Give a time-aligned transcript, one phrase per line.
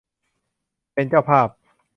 [0.93, 1.47] เป็นเจ้าภาพ